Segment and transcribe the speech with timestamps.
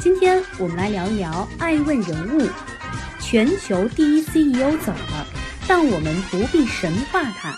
[0.00, 2.46] 今天我们来聊一聊爱问人物。
[3.20, 5.26] 全球第一 CEO 走了，
[5.66, 7.52] 但我们不必神化他。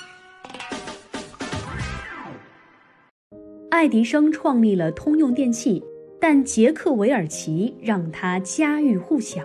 [3.70, 5.84] 爱迪生创立了通用电器，
[6.18, 9.42] 但杰克韦尔奇让他家喻户晓。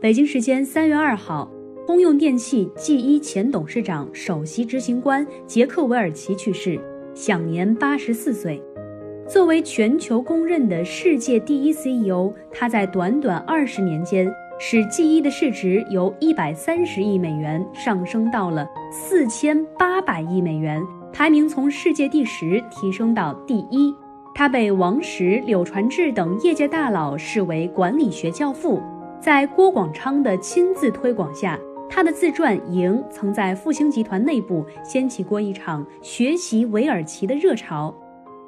[0.00, 1.52] 北京时间三月二号，
[1.86, 6.80] 通用电器 G 一前董事长、首席执行官杰克韦尔奇去世，
[7.14, 8.62] 享年八十四岁。
[9.26, 14.30] 作为全球公认的世界第一 CEO，他在短短二十年间。
[14.56, 20.80] 使 G 一的市值由一百三十亿美元上升到了四千八百亿美元，
[21.12, 23.92] 排名从世界第十提升到第一。
[24.32, 28.80] 他被王石、柳传志等业界大佬视为管理学教父。
[29.20, 31.58] 在郭广昌的亲自推广下，
[31.90, 37.92] 他的自传《赢》曾在复兴集团内部掀起过一场学习韦尔奇的热潮。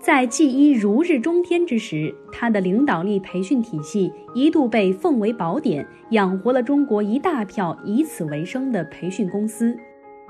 [0.07, 9.77] 在 G 一如日中天之时，他的领导力培训体系一度被奉为宝典，养活了中国一大票以此为生的培训公司。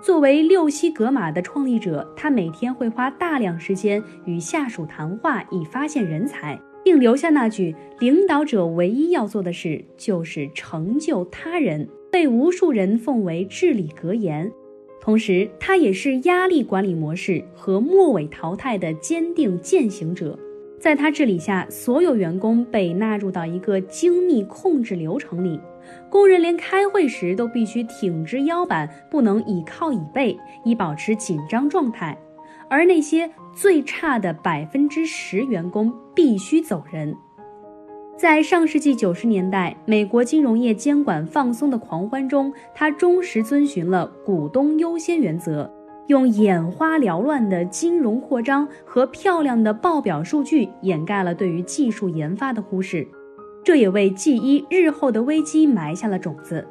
[0.01, 14.51] 作为六西格玛的创立者，他每天会花大量时间与下属谈话，以发现人才，并留下那句：“领导者唯一要做的事就是成就他人”，被无数人奉为至理格言。
[15.07, 20.37] 同时，他也是压力管理模式和末尾淘汰的坚定践行者。
[20.81, 25.61] 在他治理下，所有员工被纳入到一个精密控制流程里，
[26.11, 32.19] 工人连开会时都必须挺直腰板，不能倚靠椅背，以保持紧张状态。
[32.69, 37.17] 而那些最差的百分之十员工必须走人。
[38.17, 45.71] 在上世纪九十年代，美国金融业监管放松的狂欢中，他忠实遵循了股东优先原则，
[46.07, 53.07] 用眼花缭乱的金融扩张和漂亮的报表数据掩盖了对于技术研发的忽视，
[53.63, 56.67] 这也为 G 一日后的危机埋下了种子。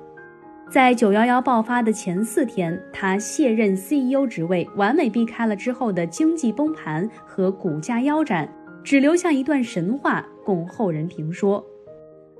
[0.71, 8.51] 在九幺幺爆发的前四天，他卸任 CEO 职位，完美避开了之后的经济崩盘和股价腰斩。
[8.83, 11.65] 只留下一段神话供后人评说，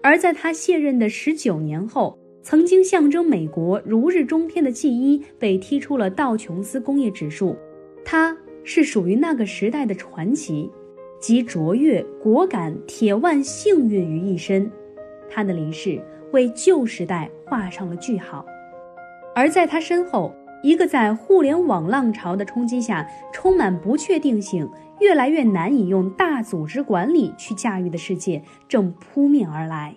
[0.04, 7.58] 而在他卸任的十九年后，曾经象征美国如日中天的 G 一被踢出了道琼斯工业指数。
[8.06, 10.70] 他是属于那个时代的传奇，
[11.20, 14.72] 集卓越、果敢、铁腕、幸运于一身。
[15.28, 16.00] 他的离世
[16.32, 18.46] 为旧时代画上了句号，
[19.34, 20.32] 而在他身后，
[20.66, 24.68] 一个在互联网浪潮的冲击下充满不确定性。
[25.00, 29.96] 越来越难以用大组织管理去驾驭的世界正扑面而来。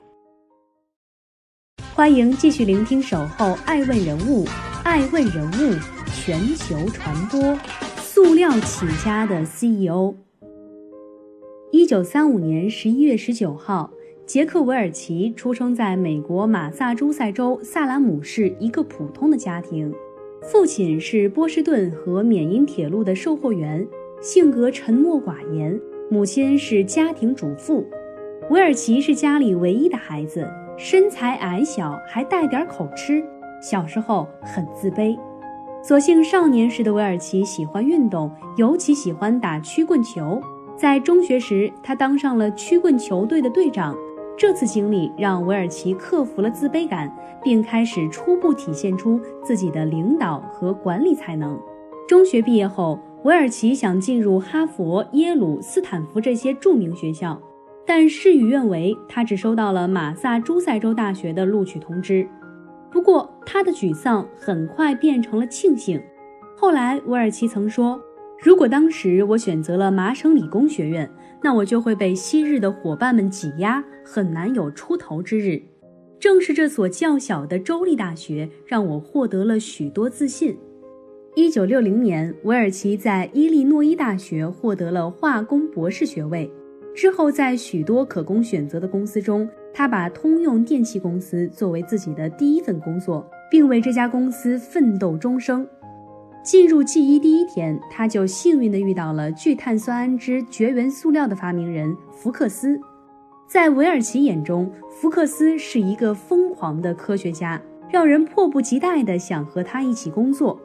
[1.94, 4.44] 欢迎继续聆听《守候爱问人物》，
[4.84, 5.78] 爱问人物
[6.12, 7.56] 全球传播。
[7.96, 10.14] 塑料起家的 CEO。
[11.70, 13.90] 一九三五年十一月十九号，
[14.26, 19.94] 杰克韦尔奇出生在美国马萨诸塞州萨拉姆市一个普通的家庭，
[20.40, 23.86] 父亲是波士顿和缅因铁路的售货员。
[24.20, 27.86] 性格沉默寡言，母亲是家庭主妇。
[28.50, 33.22] 韦尔奇是家里唯一的孩子，身材矮小，还带点口吃。
[33.62, 35.16] 小时候很自卑。
[35.82, 40.40] 所幸少年时的韦尔奇喜欢运动，尤其喜欢打曲棍球。
[40.76, 43.96] 在中学时，他当上了曲棍球队的队长。
[44.38, 47.12] 这次经历让韦尔奇克服了自卑感，
[47.42, 51.58] 并开始初步体现出自己的领导和管理才能。
[52.06, 57.36] 中学毕业后，韦尔奇想进入哈佛、耶鲁、斯坦福这些著名学校，
[57.84, 62.24] 但事与愿违，他只收到了马萨诸塞州大学的录取通知。
[62.92, 66.00] 不过，他的沮丧很快变成了庆幸。
[66.56, 68.00] 后来，韦尔奇曾说
[68.40, 71.10] ：“如果当时我选择了麻省理工学院，
[71.42, 75.62] 那我就会被昔日的伙伴们挤压，很难有出头之日。
[76.18, 80.56] 正是这所较小的州立大学，让我获得了许多自信。”
[81.36, 86.50] 一九六零年，韦尔奇在伊利诺伊大学获得了化工博士学位。
[86.96, 95.64] 之后，在许多可供选择的公司中，他把通用电气公司作为自己的第一份工作，并为这家公司奋斗终生。
[96.48, 102.80] 进入 G 一第一天，他就幸运地遇到了聚碳酸铵绝缘塑料的发明人福克斯。
[103.46, 107.60] 在韦尔奇眼中，福克斯是一个疯狂的科学家，
[107.90, 110.58] 让人迫不及待地想和他一起工作。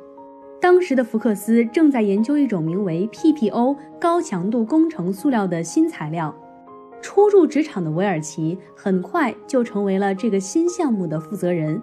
[0.61, 6.33] 当时的福克斯正在研究一种名为 PPO 高强度工程塑料的新材料。
[7.01, 11.81] 初入职场的韦尔奇很快就成为了这个新项目的负责人。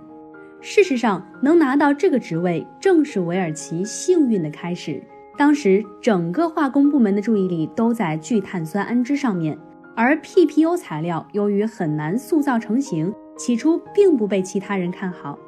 [0.62, 5.02] 事实上，能拿到这个职位正是韦尔奇幸运的开始。
[5.38, 9.58] 当时，整个化工部门的注意力都在聚碳酸氨酯上面，
[9.96, 15.38] 而 PPO 材料由于很难塑造成型，起初并不被其他人看好。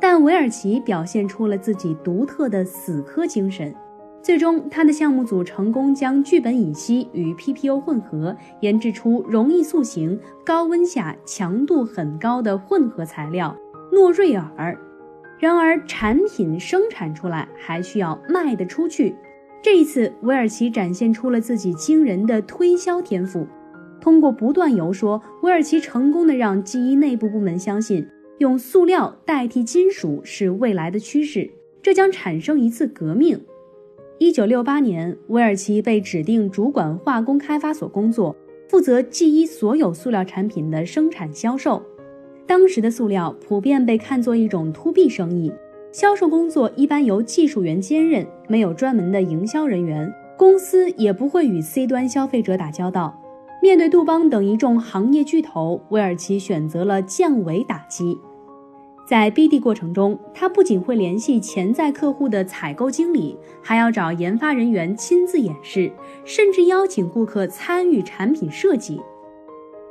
[0.00, 3.74] 但韦尔奇表现出了自己独特的死磕精神，
[4.22, 13.54] 最终他的项目组成功将聚苯乙烯与 PPO 混合，研制出容易塑形、高温下强度很高的混合材料
[13.92, 14.78] 诺瑞尔。
[15.38, 19.14] 然而，产品生产出来还需要卖得出去。
[19.62, 23.46] 这一次，韦尔奇展现出了自己惊人的推销天赋，
[24.00, 28.06] 通过不断游说，韦尔奇成功的让 GE 内部部门相信。
[28.38, 31.50] 用塑料代替金属是未来的趋势，
[31.82, 33.40] 这将产生一次革命。
[34.18, 38.36] 一九六八年，韦尔奇被指定主管化工开发所工作，
[38.68, 41.82] 负责 G1 所有塑料产品的生产销售。
[42.48, 45.52] 当时的塑料普遍被看作一种 to B 生意，
[45.92, 53.14] 销售工作一般由技术员兼任，没有专门的营销人员，公司也不会与 C 端消费者打交道。
[53.60, 58.18] 面对杜邦等一众行业巨头，威尔奇选择了降维打击。
[59.06, 65.92] 在 BD 过程中，他不仅会联系潜在客户的采购经理，还要找研发人员亲自演示，
[66.24, 68.98] 甚至邀请顾客参与产品设计。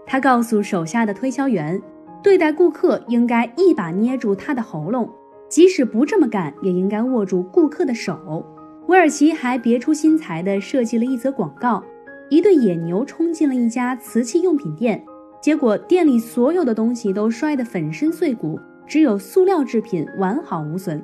[0.07, 1.79] 他告诉手下的推销员，
[2.23, 5.09] 对待顾客应该一把捏住他的喉咙，
[5.49, 8.45] 即使不这么干，也应该握住顾客的手。
[8.87, 11.83] 韦尔奇还别出心裁地设计了一则广告：
[12.29, 15.03] 一对野牛冲进了一家瓷器用品店，
[15.41, 18.59] 结果店里所有的东西都摔得粉身碎骨。
[18.87, 21.03] 只有塑料制品完好无损，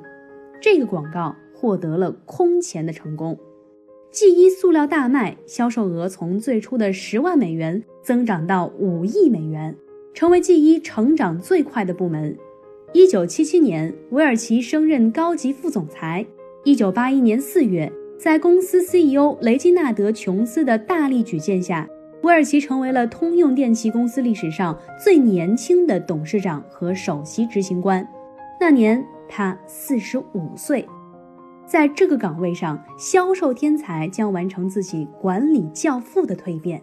[0.58, 3.38] 这个广告获得了空前的成功。
[4.10, 9.76] G 一塑料大卖，销售额从最初的十万美元增长到五亿美元，
[10.14, 12.38] 成为 G 一成长最快的部门。
[12.92, 16.24] 一九七七年，韦尔奇升任高级副总裁。
[16.62, 21.88] 一九八一年四月，在公司 CEO 雷金纳德·琼斯的大力举荐下。
[22.22, 28.06] 韦尔奇成为了通用电气公司历史上最年轻的董事长和首席执行官。
[28.60, 30.86] 那年他四十五岁，
[31.66, 36.80] 在这个岗位上，销售天才将完成自己管理教父的蜕变。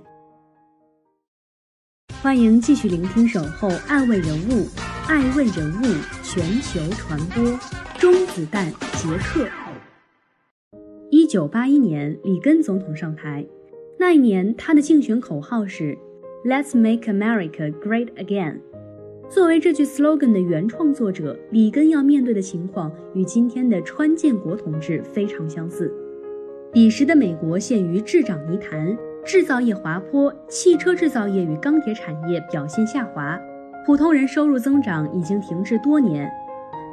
[2.21, 4.65] 欢迎继续聆听《守候爱问人物》，
[5.07, 5.85] 爱问人物
[6.21, 7.44] 全球传播。
[7.97, 9.47] 中子弹杰克。
[11.09, 13.44] 一九八一年，里根总统上台。
[13.97, 15.97] 那一年，他的竞选口号是
[16.45, 18.59] “Let's make America great again”。
[19.27, 25.91] 作为这句 slogan 的原创作者，里根要面对的情况与今天的川建国同志非常相似。
[26.71, 33.39] 彼时的美国陷于滞涨泥潭，制造业滑坡，汽车制造业与钢铁产业表现下滑，
[33.85, 36.31] 普通人收入增长已经停滞多年。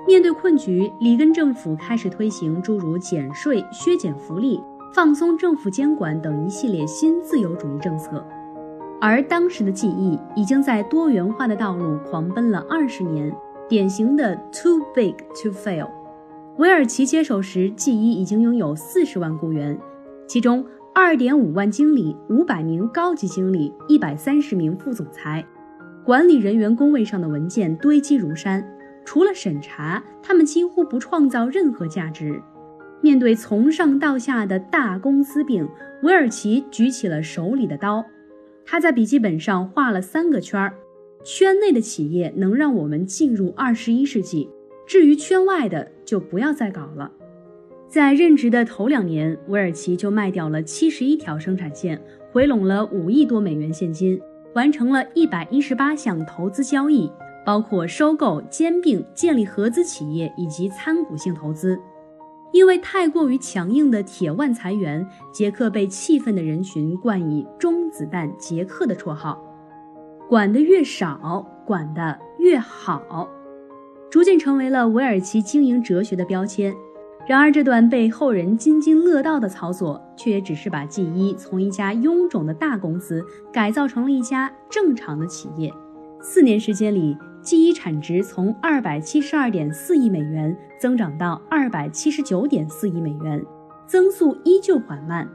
[0.06, 4.60] 面对困局，里根政府开始推行诸如减税、削减福利。
[4.94, 8.25] 放松政府监管等一系列新自由主义政策，
[8.98, 13.31] 而当时的记忆已经在多元化的道路狂奔了二十年，
[13.69, 15.12] 典型的 too big
[15.43, 15.86] to fail。
[16.56, 19.79] 韦尔奇接手时，记忆已经拥有四十万雇员，
[20.26, 20.64] 其中
[21.00, 25.46] 二点五万经理、五百名高级经理、一百三十名副总裁，
[26.05, 28.62] 管理人员工位上的文件堆积如山，
[29.05, 32.43] 除了审查，他们几乎不创造任何价值。
[33.00, 35.67] 面对从上到下的大公司病，
[36.02, 38.05] 韦尔奇举起了手里的刀。
[38.67, 40.74] 他在笔记本上画了三个圈儿：
[41.24, 44.50] 圈内的企业能让我们进入二十一世纪，
[44.84, 47.12] 至于圈外的就不要再搞了。
[47.88, 51.98] 在任职的头两年，韦尔奇就卖掉了七十一条生产线，
[52.30, 54.20] 回笼了五亿多美元现金，
[54.54, 57.10] 完成了一百一十八项投资交易，
[57.46, 61.80] 包括收购、兼并、建立合资企业以及参股性投资。
[62.52, 69.42] 因为太过于强硬的铁腕裁员，杰克被气愤的人群冠以“中子弹杰克”的绰号。
[70.28, 73.26] 管得越少，管得越好，
[74.10, 76.74] 逐渐成为了韦尔奇经营哲学的标签。
[77.29, 85.70] 然而，这段被后人津津乐道的操作，却也只是把 G1 从一家臃肿的大公司改造成了一家正常的企业。
[86.20, 87.17] 四年时间里。
[87.41, 93.43] G1 产值从二百七十二点四亿美元增长到二百七十九点四亿美元，
[93.87, 95.27] 增速依旧缓慢。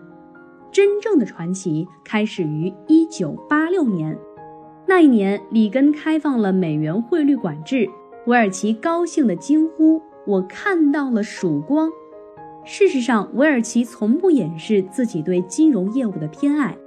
[0.69, 4.15] 真正的传奇开始于一九八六年，
[4.85, 7.89] 那一年，里根开放了美元汇率管制，
[8.27, 11.89] 韦尔奇高兴地惊呼：“我看到了曙光！”
[12.65, 16.77] 事实上，韦尔奇从不掩饰自己对金融业务的偏爱。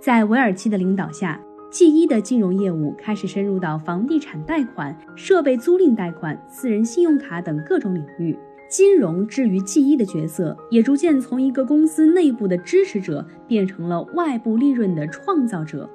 [0.00, 1.40] 在韦尔奇的领导下
[1.72, 8.38] ，G1 的金融业务开始深入到房地产贷款、设备租赁贷款、私人信用卡等各种领域。
[8.68, 15.88] 金融至于 G1 的角色，也逐渐从一个公司内部的支持者变成了外部利润的创造者。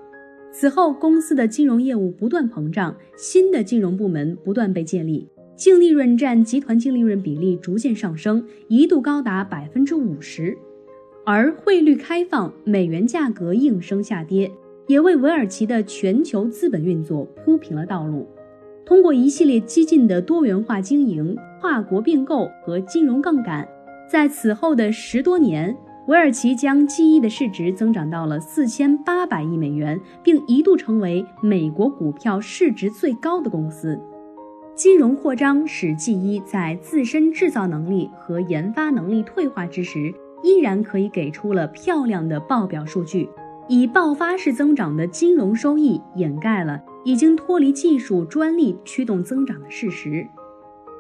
[0.52, 5.28] 此后，公司的金融业务不断膨胀，新的金融部门不断被建立，
[5.60, 10.58] 净利润占集团净利润比例逐渐上升，一度高达百分之五十。
[11.26, 14.50] 而汇率开放，美元价格应声下跌，
[14.88, 18.26] 也为韦尔奇的全球资本运作铺平了道路。
[18.86, 23.68] 通过一系列激进的多元化经营、跨国并购和金融杠杆，
[24.10, 25.76] 在此后的十多年。
[26.08, 34.00] 韦尔奇将 G1 的市值增长到了四千八百亿美元，并一度成为美国股票市值最高的公司。
[34.80, 43.28] 金融扩张使 G1 在自身制造能力和研发能力退化之时，依然可以给出了漂亮的报表数据，
[43.68, 50.26] 以爆发式增长的金融收益掩盖了已经脱离技术专利驱动增长的事实。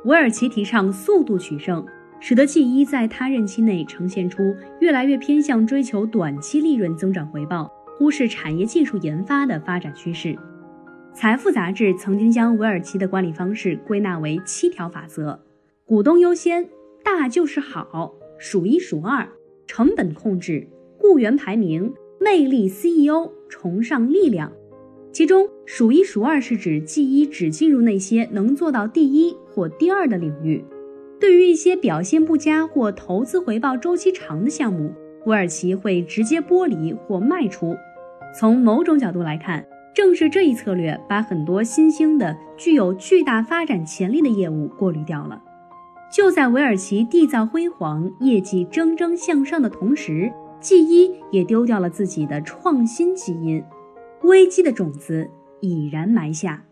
[0.04, 1.86] 韦尔奇提倡速度取胜。
[2.22, 10.38] 使得 G1 在他任期内呈现出越来越偏向追求短期利润增长回报，忽视产业技术研发的发展趋势。
[11.22, 15.38] 财富杂志曾经将韦尔奇的管理方式归纳为七条法则：
[15.84, 16.66] 股东优先、
[17.04, 19.28] 大就是好、数一数二、
[19.68, 20.66] 成本控制、
[20.98, 24.50] 雇员排名、魅力 CEO、崇尚力量。
[25.12, 30.64] 其中，数一数二是指 G1 只进入那些能做到第一或第二的领域。
[31.20, 34.94] 对于一些表现不佳或投资回报周期长的项目，
[35.26, 37.76] 韦尔奇会直接剥离或卖出。
[38.40, 45.42] 从某种角度来看，正是这一策略把很多新兴的、具有巨大发展潜力的业务过滤掉了。
[46.12, 50.32] 就在韦尔奇缔造辉煌、业绩蒸蒸向上的同时
[50.62, 53.64] ，G1 也丢掉了自己的创新基因，
[54.24, 55.30] 危机的种子
[55.60, 56.64] 已然埋下。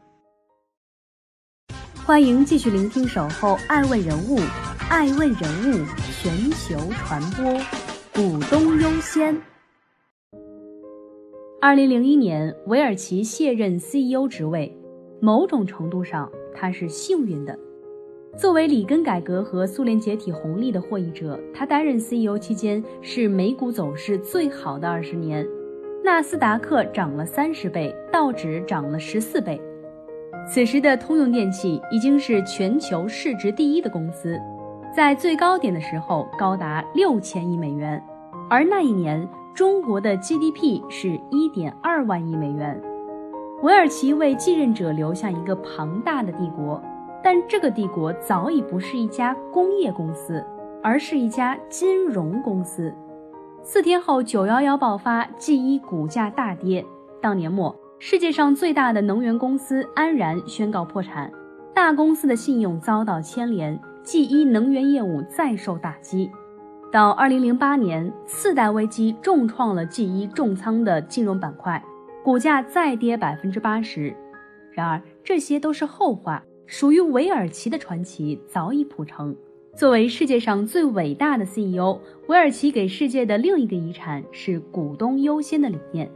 [2.06, 4.40] 欢迎继续聆听《守候爱问人物》，
[4.90, 5.86] 爱问人物
[6.20, 7.60] 全球传播，
[8.14, 9.36] 股东优先。
[11.60, 14.72] 二零零一年，韦尔奇卸任 CEO 职位，
[15.20, 17.58] 某种程度上他是幸运的。
[18.38, 25.44] 作为里根改革和苏联解体红利的获益者，他担任 CEO 期间是美股走势最好的二十年，
[26.04, 29.60] 纳斯达克涨了三十倍，道指涨了十四倍。
[30.48, 34.38] 此时的通用电气已经是全球市值第一的公司，
[34.96, 38.00] 在最高点的时候高达六千亿美元，
[38.50, 42.82] 而那一年中国的 GDP 是一点二万亿美元。
[43.64, 46.82] 韦尔奇为继任者留下一个庞大的帝国，
[47.24, 50.46] 但这个帝国早已不是一家工业公司，
[50.82, 52.94] 而是一家金融公司。
[53.64, 56.86] 四天后，九幺幺爆发，G1 股价大跌，
[57.20, 57.76] 当年末。
[58.00, 61.32] 世界上最大的能源公司安然宣告破产，
[61.74, 66.32] 大公司的信用遭到牵连，G1 能源业务再受打击。
[66.90, 71.84] 到2008年，次贷危机重创了 G1 重仓的金融板块，
[72.24, 74.16] 股价再跌百分之八十。
[74.72, 79.36] 然而，这些都是后话，属于韦尔奇的传奇早已谱成。
[79.76, 86.10] 作为世界上最伟大的 CEO，韦尔奇给世界的另一个遗产是股东优先的理念。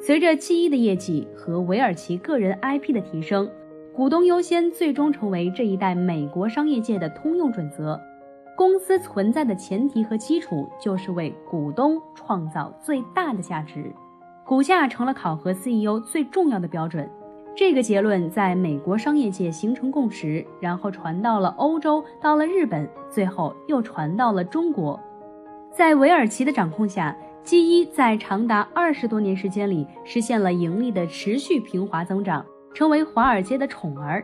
[0.00, 3.48] 随着 G1 的业绩和韦尔奇个人 IP 的提升，
[3.94, 8.00] 股东优先最终成为这一代美国商业界的通用准则。
[8.60, 13.90] 公司存在的前提和基础就是为股东创造最大的价值，
[14.44, 17.08] 股价成了考核 CEO 最重要的标准。
[17.56, 25.00] 这个结论在美国商业界形成共识，然后传到了欧洲，到了日本，最后又传到了中国。
[25.72, 27.16] 在韦尔奇的掌控下。
[27.42, 34.22] G1 在长达二十多年时间里实现了盈利的持续平滑增长，成为华尔街的宠儿。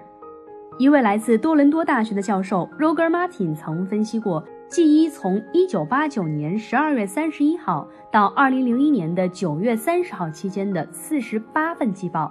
[0.78, 12.30] 一位来自多伦多大学的教授 Roger Martin 曾分析过，G1 从1989年12月31号到2001年的9月30号期间的48份季报，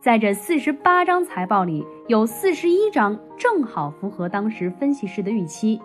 [0.00, 5.80] 在这48张财报里，有41张正好符合当时分析师的预期。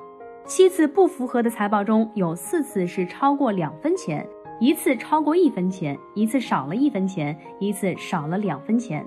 [0.45, 4.23] 七次不符合的财报中有四次是超过两分钱，
[4.59, 9.03] 一次超过一分钱，一次少了一分钱，一次少了两分钱。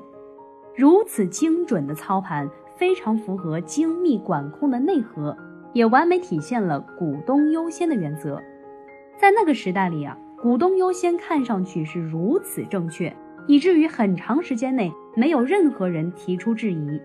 [0.77, 2.49] 如此精准的操盘，
[2.81, 5.37] 非常符合精密管控的内核，
[5.75, 8.41] 也完美体现了股东优先的原则。
[9.19, 13.15] 在那个时代里啊，股东优先看上去是如此正确，
[13.47, 16.99] 以至于很长时间内没有任何人提出质疑。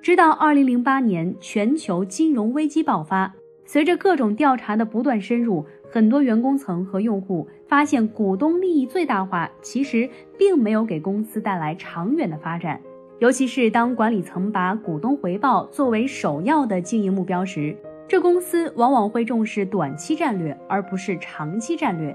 [0.00, 12.80] 直到2008年全球金融危机爆发，随着各种调查的不断深入，很多员工层和用户发现，股东利益最大化其实并没有给公司带来长远的发展。
[13.22, 17.72] 尤其是当管理层把股东回报作为首要的经营目标时，
[18.08, 22.12] 这公司往往会重视短期战略而不是长期战略。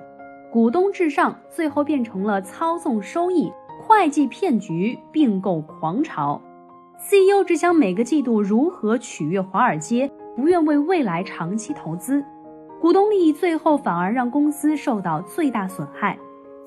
[0.52, 3.50] 股东至上，最后变成了操纵收益、
[3.82, 6.42] 会计骗局、并购狂潮。
[7.00, 12.22] CEO 只想每个季度如何取悦华尔街，不愿为未来长期投资。
[12.82, 16.20] 股东利益最后反而让公司受到最大损害。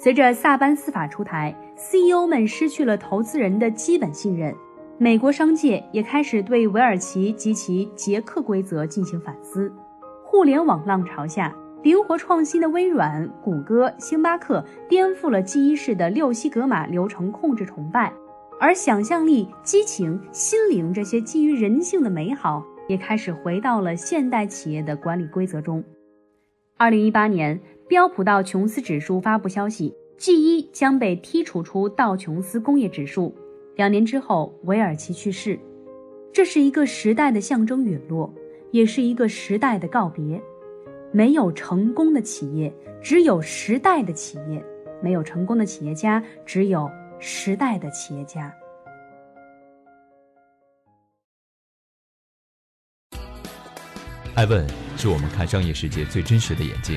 [0.03, 4.55] 随着萨班斯法出台，CEO 们失去了投资人的基本信任。
[4.97, 9.71] 美国商界也开始对韦尔奇及其杰克规则进行反思。
[10.25, 18.11] 互联网浪潮下，灵活创新的微软、谷歌、星巴克颠覆了记忆式的六西格玛流程控制崇拜，
[18.59, 25.85] 而想象力、激情、心灵这些基于人性的美好也开始回到了现代企业的管理规则中。
[26.79, 27.61] 二零一八年。
[27.91, 33.35] 标普道琼斯指数发布消息，G1 将被剔除出道琼斯工业指数。
[33.75, 35.59] 两年之后，韦尔奇去世，
[36.33, 38.33] 这是一个时代的象征陨落，
[38.71, 40.41] 也是一个时代的告别。
[41.11, 44.63] 没有成功的企业，只有时代的企业；
[45.03, 48.55] 没有成功的企业家，只有时代的企业家。
[54.37, 54.65] 艾问
[54.97, 56.97] 是我们看商业世界最真实的眼睛。